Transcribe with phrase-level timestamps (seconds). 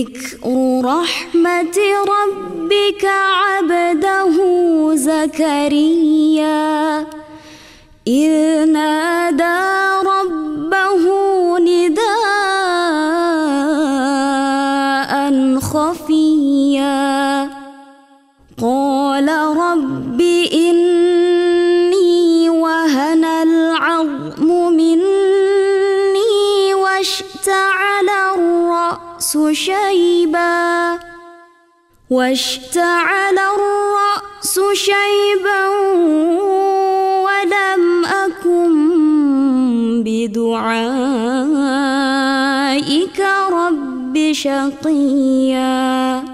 [0.00, 4.36] ذكر رحمة ربك عبده
[4.94, 6.50] زكريا.
[8.06, 8.30] إذ
[32.10, 35.68] واشتعل الرأس شيبا
[37.22, 38.72] ولم أكن
[40.06, 40.80] بدعائك
[43.52, 46.24] رب شقيا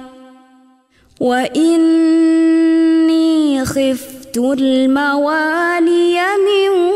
[1.21, 2.45] وإني
[3.65, 6.96] خفت الموالي من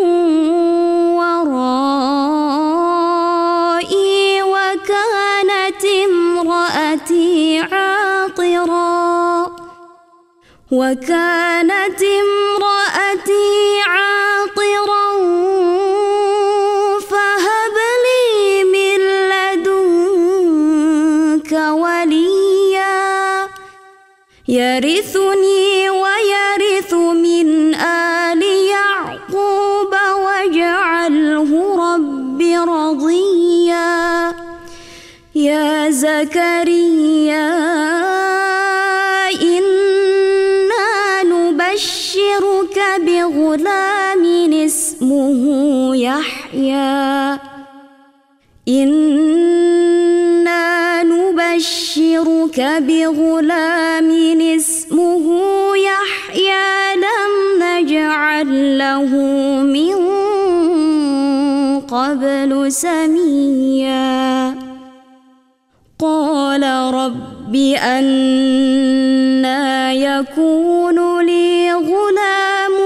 [10.72, 15.10] وكانت امرأتي عاقرا
[17.00, 20.72] فهب لي من لدنك
[21.52, 23.48] وليا
[24.48, 25.59] يرثني
[52.80, 54.10] بغلام
[54.40, 55.26] اسمه
[55.76, 57.32] يحيى لم
[57.62, 59.10] نجعل له
[59.62, 59.96] من
[61.80, 64.54] قبل سميا.
[65.98, 66.62] قال
[66.94, 69.60] رب أنا
[69.92, 72.76] يكون لي غلام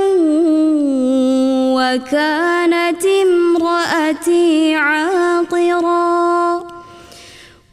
[1.76, 6.33] وكانت امرأتي عاقرا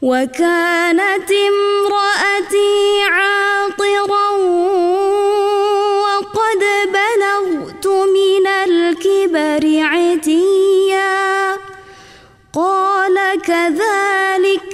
[0.01, 4.29] وكانت امرأتي عاقرا
[6.01, 6.62] وقد
[6.97, 11.57] بلغت من الكبر عتيا.
[12.53, 14.67] قال كذلك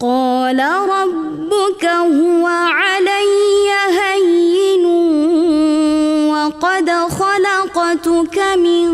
[0.00, 4.86] قال ربك هو علي هين
[6.30, 8.90] وقد خلقتك من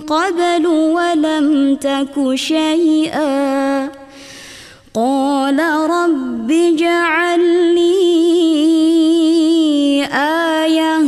[0.00, 3.89] قبل ولم تك شيئا.
[4.94, 5.58] قال
[5.90, 7.40] رب اجعل
[7.74, 7.90] لي
[10.12, 11.02] آية.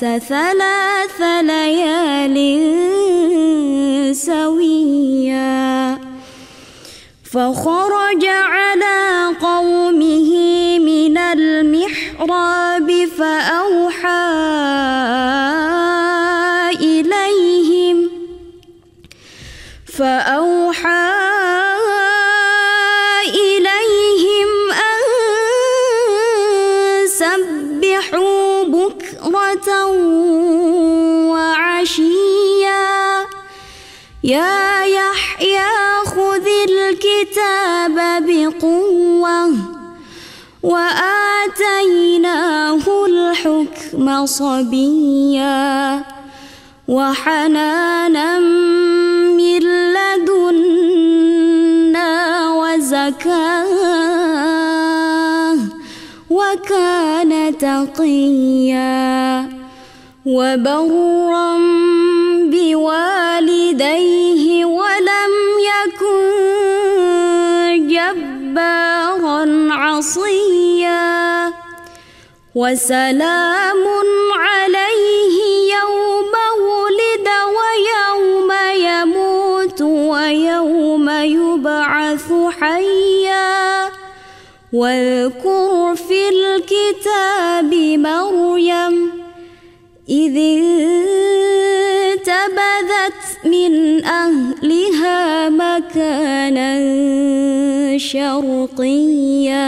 [0.00, 2.36] ثلاث ليال
[4.16, 5.98] سويا.
[7.32, 8.99] فخرج على
[34.24, 35.68] يا يحيى
[36.06, 37.96] خذ الكتاب
[38.26, 39.52] بقوة
[40.62, 42.26] وآتيناه
[43.06, 46.04] الحكم صبيا
[46.88, 49.60] وحنانا من
[49.96, 50.90] لدنا
[52.50, 53.70] وزكاة
[56.30, 59.48] وكان تقيا
[60.26, 61.79] وبرا
[63.80, 65.32] بوالديه ولم
[65.72, 66.20] يكن
[67.88, 71.52] جبارا عصيا.
[72.54, 73.84] وسلام
[74.38, 75.36] عليه
[75.72, 83.90] يوم ولد ويوم يموت ويوم يبعث حيا.
[84.72, 89.12] واذكر في الكتاب مريم
[90.08, 90.36] إذ
[94.00, 96.78] من أهلها مكانا
[97.98, 99.60] شرقيا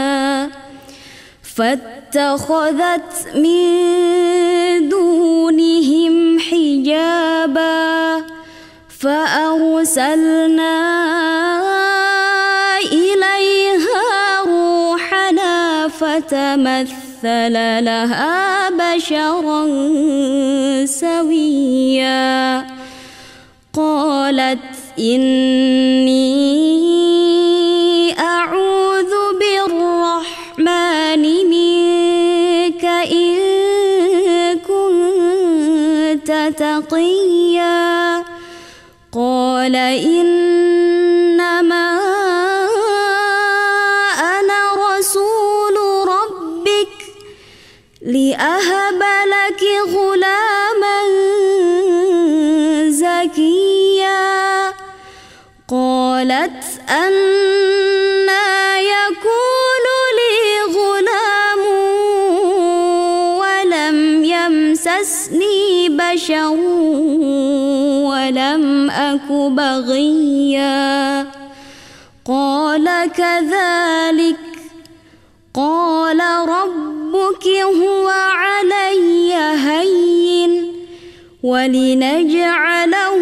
[1.55, 8.23] فاتخذت من دونهم حجابا
[8.99, 10.73] فأرسلنا
[12.91, 17.53] إليها روحنا فتمثل
[17.85, 19.65] لها بشرا
[20.85, 22.72] سويا.
[23.75, 24.59] قالت
[24.99, 26.19] إني
[28.19, 33.39] أعوذ بالرحمن منك إن
[34.59, 38.23] كنت تقيا.
[39.13, 41.43] قال إنما
[44.19, 44.61] أنا
[44.97, 45.75] رسول
[46.07, 46.97] ربك
[48.01, 48.82] لأهب
[66.13, 66.49] بشر
[68.09, 71.25] ولم أك بغيا.
[72.25, 74.37] قال كذلك.
[75.53, 80.73] قال ربك هو علي هين
[81.43, 83.17] ولنجعله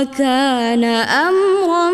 [0.00, 1.90] وكان أمرا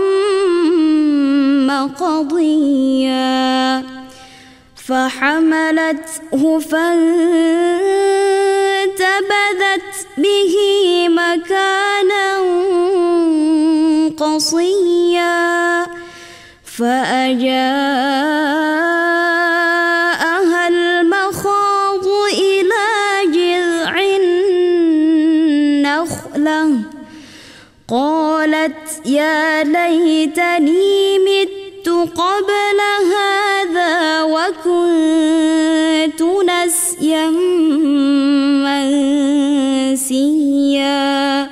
[1.87, 3.83] قضيا
[4.87, 6.87] فحملته فانتبذت
[10.19, 10.55] به
[11.09, 12.37] مكانا
[14.19, 15.87] قصيا.
[16.79, 18.27] فأجاءها
[29.07, 32.81] يا ليتني مت قبل
[33.15, 37.31] هذا وكنت نسيا
[39.97, 41.51] منسيا.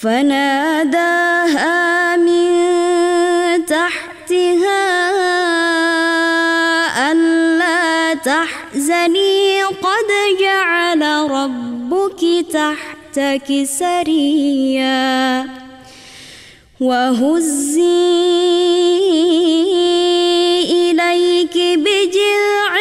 [0.00, 1.76] فناداها
[2.16, 5.10] من تحتها
[7.12, 10.10] ألا تحزني قد
[10.40, 15.63] جعل ربك تحتك سريا.
[16.84, 17.80] وهزي
[20.70, 22.72] إليك بجذع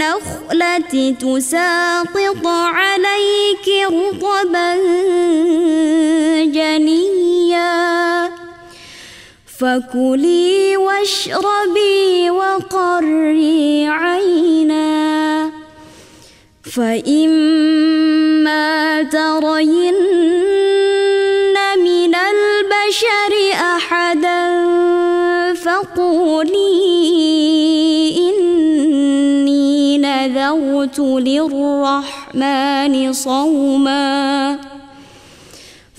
[0.00, 4.74] النخلة تساقط عليك رطبا
[6.44, 8.30] جنيا.
[9.58, 15.50] فكلي واشربي وقري عينا.
[16.76, 17.82] فإما
[19.02, 20.49] ترين
[23.60, 24.40] أحدا
[25.54, 26.80] فقولي
[28.28, 32.32] إني نذرت للرحمن
[33.12, 34.58] صوما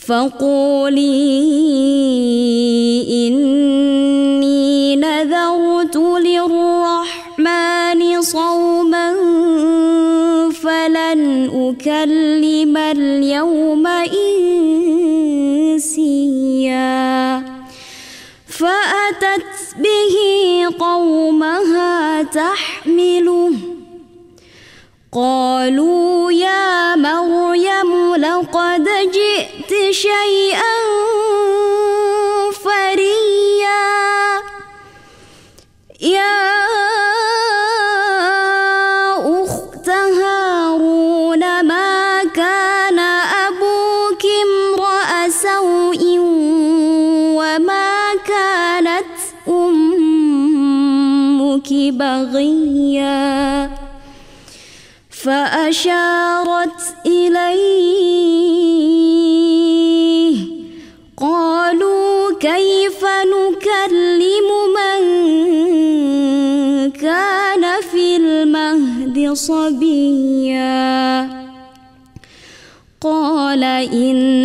[0.07, 1.31] فقولي
[3.27, 7.41] إني نذرت للرحمن
[8.21, 9.13] صوما
[10.51, 13.87] فلن أكلم اليوم
[15.77, 17.50] إنسيا
[18.61, 20.15] فأتت به
[20.79, 23.51] قومها تحمله.
[25.13, 30.75] قالوا يا مريم لقد جئت شيئا
[55.23, 58.31] فأشارت إليه
[61.17, 65.01] قالوا كيف نكلم من
[66.91, 70.81] كان في المهد صبيا
[73.01, 74.40] قال إني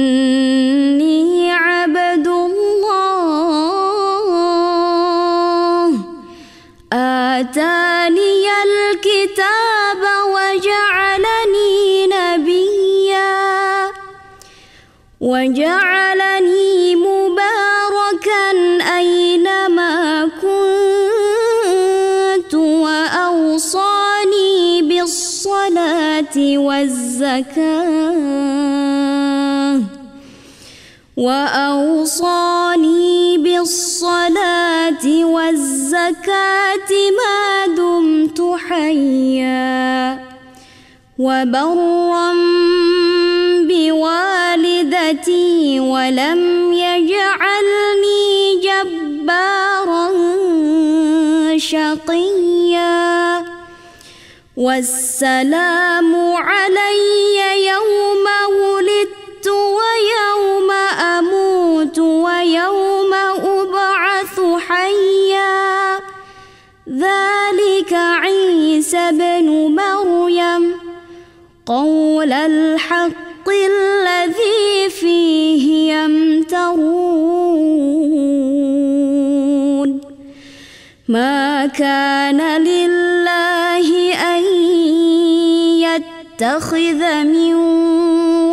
[26.66, 28.16] والزكاة
[31.16, 40.18] وأوصاني بالصلاة والزكاة ما دمت حيا
[41.18, 42.32] وبرا
[43.68, 48.26] بوالدتي ولم يجعلني
[48.66, 50.06] جبارا
[51.56, 53.05] شقيا
[54.56, 58.26] والسلام علي يوم
[58.60, 60.70] ولدت ويوم
[61.00, 65.96] أموت ويوم أبعث حيا.
[66.88, 70.74] ذلك عيسى بن مريم.
[71.66, 76.96] قول الحق الذي فيه يمترون.
[81.08, 83.05] ما كان لله
[86.46, 87.54] يتخذ من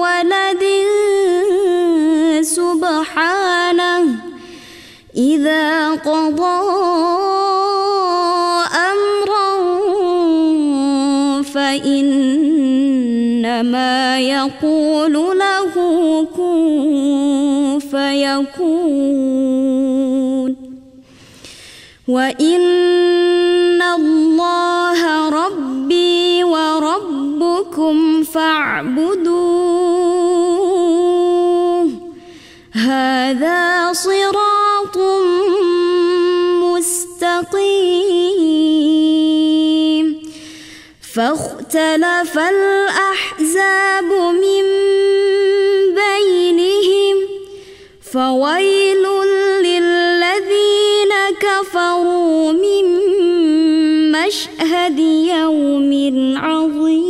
[0.01, 0.63] ولد
[2.41, 4.03] سبحانه.
[5.17, 6.61] إذا قضى
[8.89, 9.49] أمرا
[11.53, 12.59] فإنما
[14.19, 15.73] يقول له
[16.35, 19.33] كن فيكون.
[22.07, 23.12] وإن
[41.15, 44.09] فاختلف الأحزاب
[44.43, 44.65] من
[45.93, 47.17] بينهم
[48.11, 49.03] فويل
[49.61, 52.85] للذين كفروا من
[54.11, 54.99] مشهد
[55.39, 55.91] يوم
[56.37, 57.03] عظيم.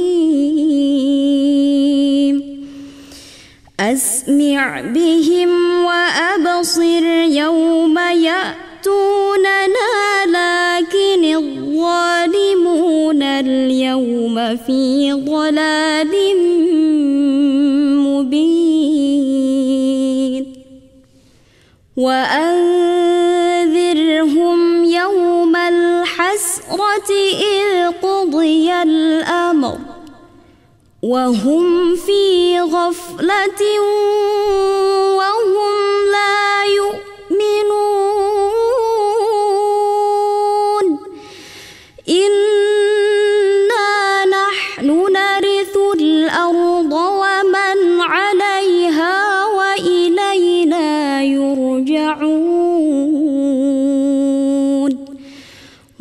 [3.80, 8.63] أسمع بهم وأبصر يوم يأتوننا
[13.94, 16.14] اليوم في ضلال
[18.08, 18.94] مبين.
[21.98, 23.24] وأنذرهم
[24.84, 27.10] يوم الحسرة
[27.54, 29.78] إذ قضي الأمر
[31.04, 33.62] وهم في غفلة
[35.18, 35.33] وهم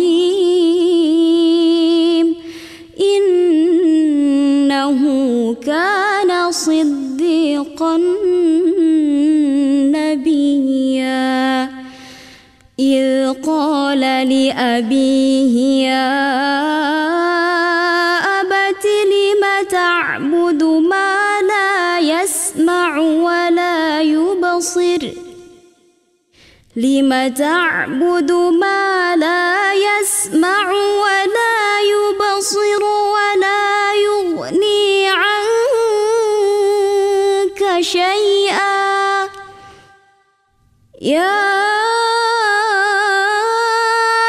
[3.15, 5.01] إنه
[5.53, 7.97] كان صديقا
[9.95, 11.69] نبيا.
[12.79, 16.82] إذ قال لأبيه يا
[26.75, 35.31] لم تعبد ما لا يسمع ولا يبصر ولا يغني عنك
[37.81, 39.29] شيئا؟
[41.01, 41.63] يا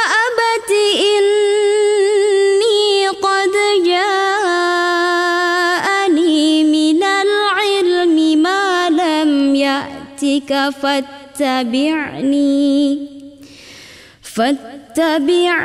[0.04, 0.70] أبت
[1.16, 3.52] إني قد
[3.86, 4.84] جاءني
[6.64, 10.70] من العلم ما لم يأتك
[11.34, 12.98] فاتبعني.
[14.22, 15.64] فاتبعني.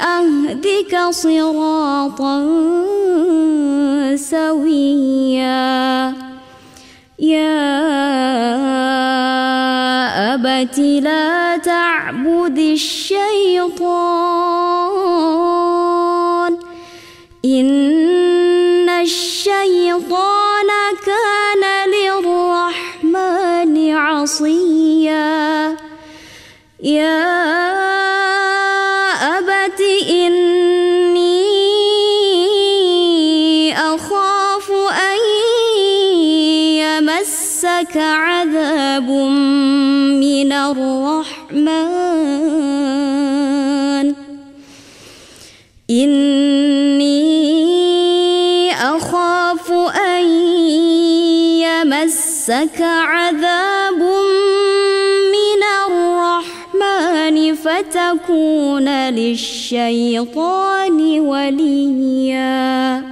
[0.00, 2.46] أهدك صراطا
[4.16, 6.12] سويا.
[7.18, 7.64] يا
[10.34, 14.45] أبت لا تعبد الشيطان.
[23.96, 25.76] عصيا.
[26.82, 27.46] يا
[29.38, 31.46] أبت إني
[33.78, 34.70] أخاف
[35.10, 35.20] أن
[36.76, 42.16] يمسك عذاب من الرحمن.
[45.90, 47.16] إني
[48.74, 50.26] أخاف أن
[51.64, 53.65] يمسك عذاب
[58.26, 63.02] فتكون للشيطان وليا.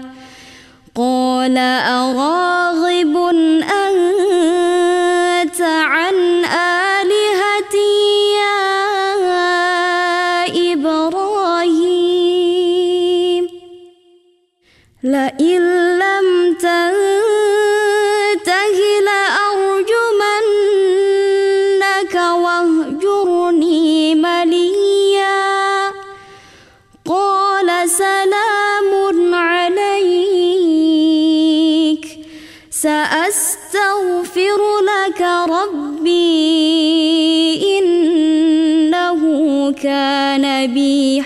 [0.94, 2.73] قال أراغب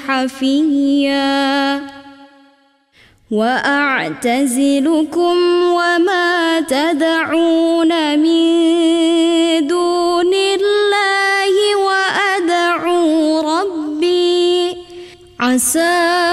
[0.07, 1.81] حفيا.
[3.31, 14.77] وأعتزلكم وما تدعون من دون الله وأدعو ربي.
[15.41, 16.28] عسى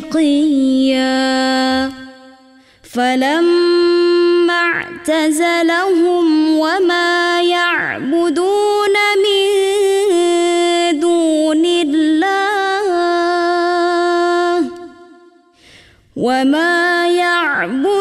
[0.00, 1.92] شقيا.
[2.82, 9.48] فلما اعتزلهم وما يعبدون من
[11.00, 12.88] دون الله
[16.16, 17.97] وما يعبدون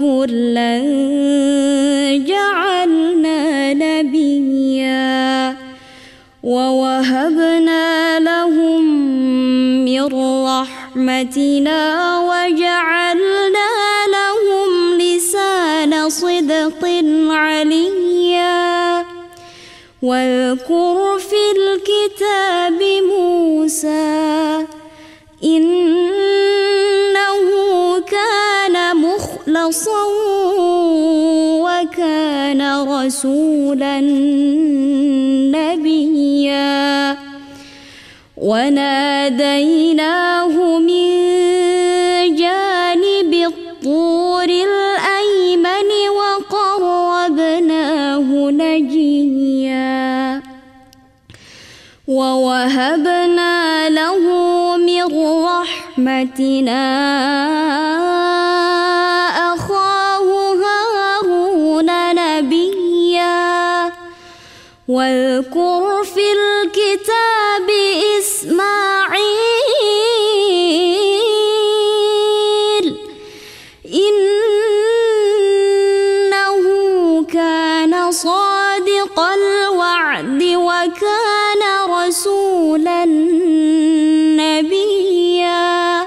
[0.00, 0.78] وكلا
[2.26, 5.56] جعلنا نبيا
[6.42, 8.82] ووهبنا لهم
[9.84, 10.04] من
[10.46, 11.80] رحمتنا
[12.20, 13.70] وجعلنا
[14.16, 16.82] لهم لسان صدق
[17.30, 19.04] عليا.
[20.02, 22.80] واذكر في الكتاب
[23.10, 24.37] موسى
[33.08, 34.00] رسولا
[35.56, 37.16] نبيا
[38.36, 39.74] وناديناه
[40.78, 41.08] من
[42.36, 47.30] جانب الطور الأيمن وقربناه
[48.50, 50.42] نجيا
[52.08, 54.22] ووهبنا له
[54.76, 55.04] من
[55.44, 56.84] رحمتنا
[64.98, 67.68] واذكر في الكتاب
[68.18, 69.26] إسماعيل
[75.54, 76.64] إنه
[77.32, 83.04] كان صادق الوعد وكان رسولا
[84.42, 86.06] نبيا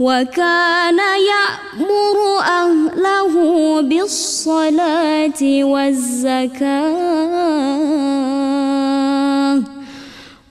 [0.00, 0.98] وكان
[1.32, 3.34] يأمر أهله
[3.80, 7.03] بالصلاة والزكاة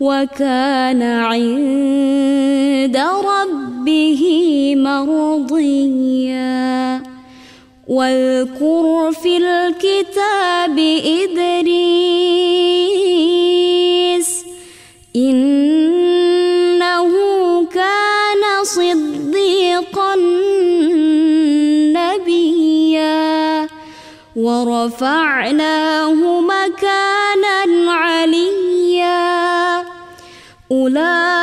[0.03, 2.97] وكان عند
[3.31, 4.23] ربه
[4.77, 6.43] مرضيا.
[7.87, 12.03] واذكر في الكتاب إدريس
[15.15, 17.05] إنه
[17.65, 20.15] كان صديقا
[21.95, 23.67] نبيا.
[24.35, 26.62] ورفعناه مكانا
[30.83, 31.42] أولئك الذين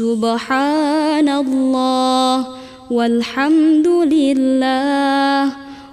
[0.00, 2.36] سبحان الله
[2.90, 5.44] والحمد لله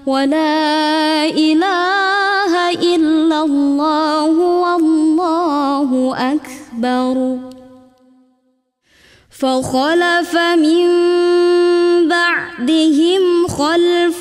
[0.08, 4.32] ولا إله إلا الله
[4.63, 5.89] والله
[6.34, 7.15] أكبر
[9.39, 10.88] فخلف من
[12.08, 14.20] بعدهم خلف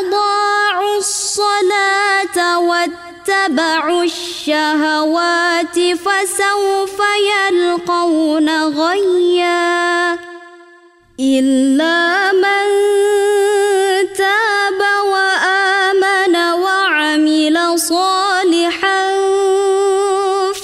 [0.00, 6.98] أضاعوا الصلاة واتبعوا الشهوات فسوف
[7.32, 10.18] يلقون غيا
[11.20, 12.66] إلا من
[14.16, 14.80] تاب
[15.12, 19.04] وآمن وعمل صالحا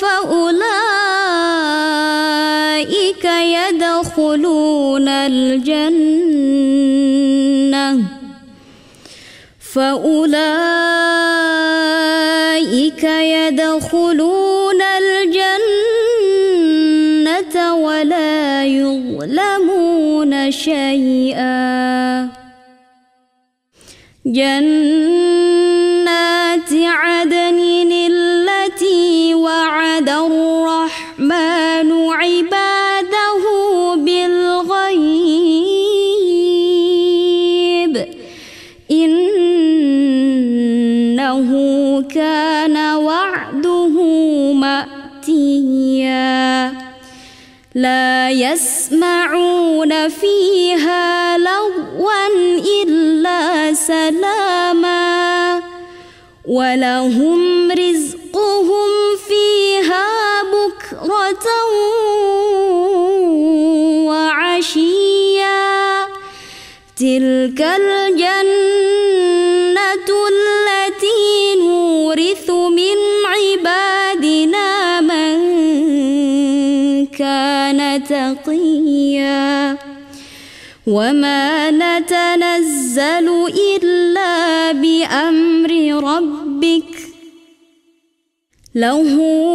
[0.01, 0.75] فأولئك
[3.25, 6.31] يدخلون الجنة
[9.75, 10.61] فأولئك
[13.05, 14.40] يدخلون
[20.51, 22.29] شيئا.
[24.27, 24.71] جنات
[26.73, 33.45] عدن التي وعد الرحمن عباده
[33.95, 35.25] بالغيب.
[38.91, 39.51] إنه
[42.03, 43.95] كان وعده
[44.53, 46.40] مأتيا.
[47.75, 52.27] لا يسمعون فيها لغوا
[52.83, 55.63] إلا سلاما
[56.49, 58.91] ولهم رزقهم
[59.29, 60.07] فيها
[60.43, 61.47] بكرة
[64.07, 65.61] وعشيا.
[66.97, 68.70] تلك الجنة
[77.21, 79.77] كان تقيا
[80.87, 83.29] وما نتنزل
[83.77, 85.71] إلا بأمر
[86.05, 86.95] ربك
[88.75, 89.03] له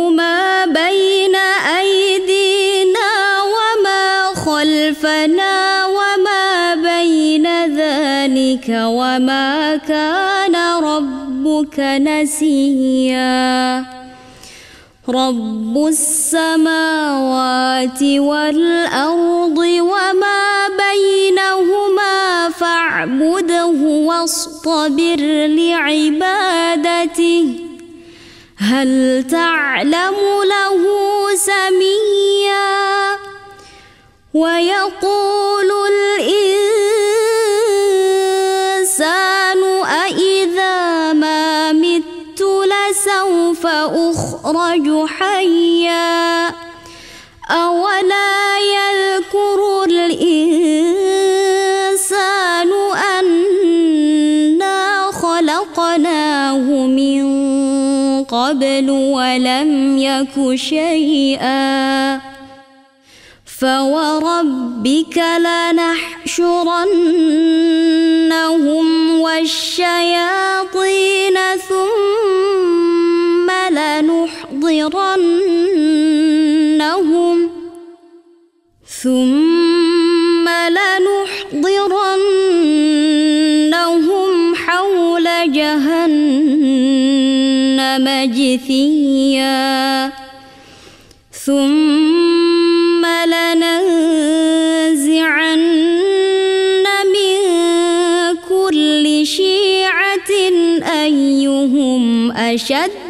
[0.10, 1.36] ما بين
[1.80, 3.10] أيدينا
[3.56, 7.48] وما خلفنا وما بين
[7.78, 13.26] ذلك وما كان ربك نسيا
[15.10, 16.84] رب السماوات
[18.04, 23.66] والأرض وما بينهما فاعبده
[24.08, 26.86] واصطبر لعبادته
[28.58, 30.16] هل تعلم
[30.50, 30.84] له
[31.36, 33.16] سميا
[34.34, 36.65] ويقول الإنسان
[44.46, 46.48] أخرج حيا
[47.50, 50.86] أولا يذكر الإنسان
[53.14, 57.26] أنا خلقناه من
[58.24, 62.22] قبل ولم يك شيئا
[63.60, 66.50] فوربك لنحشرنهم
[69.20, 70.58] والشياطين
[71.70, 72.35] ثم
[74.86, 77.50] لنحضرنهم.
[79.04, 81.96] ثم لنحضرنهم
[84.56, 86.06] حول جهنم
[88.34, 90.12] جثيا.
[91.46, 94.44] ثم لننزعن
[97.16, 97.38] من
[98.50, 100.32] كل شيعة
[101.04, 103.05] أيهم أشد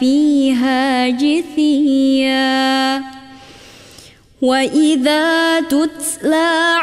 [0.00, 3.02] فيها جثيا.
[4.42, 6.78] وإذا تتلى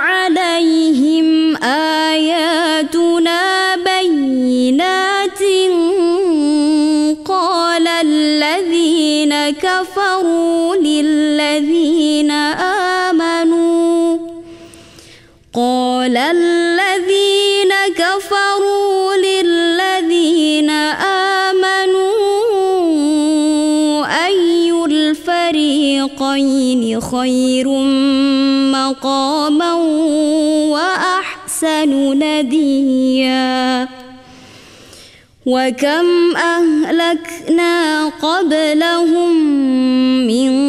[26.39, 27.67] الفريقين خير
[28.71, 29.73] مقاما
[30.71, 31.89] وأحسن
[32.23, 33.87] نديا.
[35.45, 39.35] وكم أهلكنا قبلهم
[40.27, 40.68] من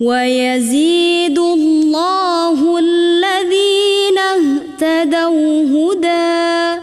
[0.00, 6.80] ويزيد الله الذين اهتدوا هدى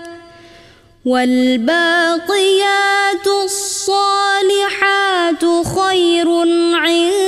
[1.06, 5.46] والباقيات الصالحات
[5.78, 6.28] خير
[6.74, 7.22] عند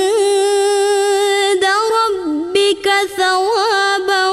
[1.96, 4.24] ربك ثوابا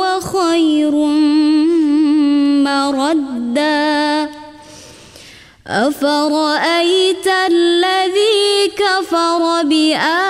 [0.00, 0.94] وخير
[2.64, 4.28] مردا.
[5.66, 10.29] أفرأيت الذي كفر بآياتنا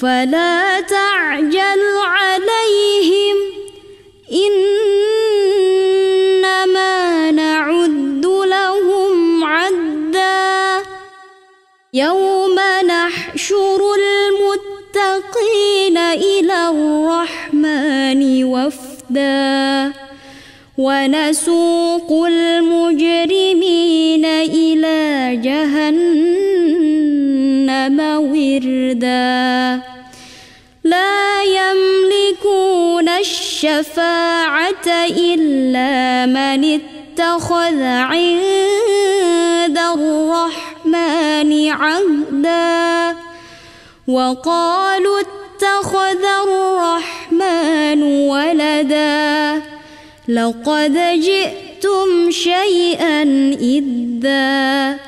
[0.00, 3.36] فلا تعجل عليهم.
[6.32, 10.82] إنما نعد لهم عدا.
[11.94, 12.56] يوم
[12.86, 19.92] نحشر المتقين إلى الرحمن وفدا.
[20.78, 26.38] ونسوق المجرمين إلى جهنم
[28.00, 29.87] وردا.
[33.58, 43.16] الشفاعة إلا من اتخذ عند الرحمن عهدا.
[44.08, 49.62] وقالوا اتخذ الرحمن ولدا.
[50.28, 53.22] لقد جئتم شيئا
[53.62, 54.98] إدا.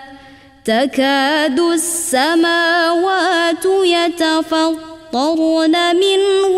[0.65, 3.67] تكاد السماوات
[5.11, 6.55] يتفطرن منه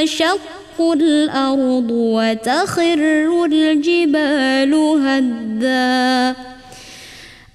[0.00, 6.36] وتنشق الأرض وتخر الجبال هدا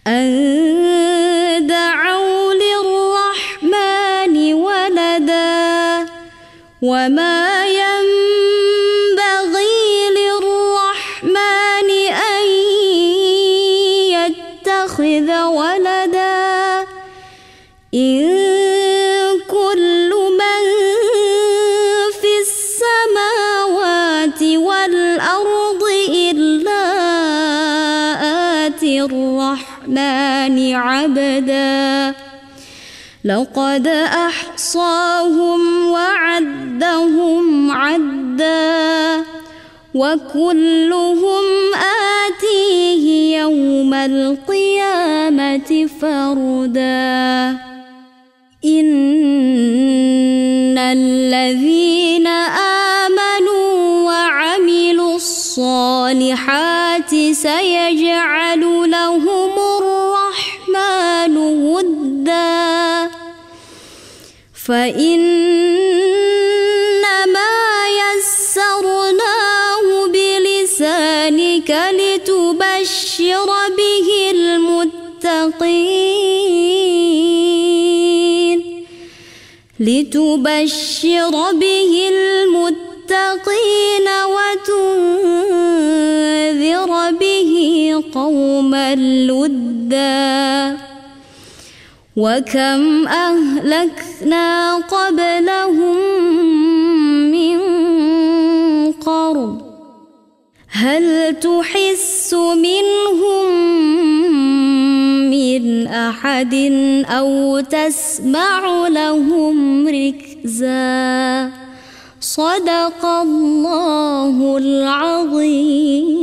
[0.07, 6.05] أن دعوا للرحمن ولدا
[6.81, 7.58] وما
[33.29, 33.87] لقد
[34.27, 39.23] أحصاهم وعدهم عدا
[39.95, 41.43] وكلهم
[42.25, 47.57] آتيه يوم القيامة فردا.
[48.65, 48.89] إن
[50.77, 52.27] الذين
[53.07, 58.38] آمنوا وعملوا الصالحات سيجعل
[64.69, 65.89] فإنما
[68.01, 74.89] يسرناه بلسانك لتبشر به المتقين
[79.79, 84.07] لتبشر به المتقين
[85.49, 87.51] وتنذر به
[88.13, 90.78] قوما لُدًّا.
[92.19, 95.97] وكم أهلكنا قبلهم
[97.31, 97.59] من
[98.91, 99.61] قرن
[100.69, 103.45] هل تحس منهم
[105.31, 106.53] من أحد
[107.09, 111.51] أو تسمع لهم ركزا؟
[112.19, 116.19] صدق الله العظيم.